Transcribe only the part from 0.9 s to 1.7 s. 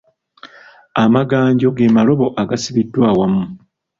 Amaganjo